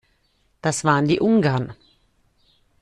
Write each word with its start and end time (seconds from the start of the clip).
Das 0.63 0.83
waren 0.83 1.07
die 1.07 1.19
Ungarn. 1.19 1.75